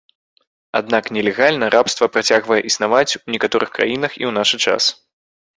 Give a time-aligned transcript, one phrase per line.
[0.79, 4.83] Аднак, нелегальна рабства працягвае існаваць ў некаторых краінах і ў наш час.